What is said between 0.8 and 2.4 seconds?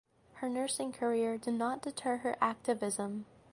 career did not deter her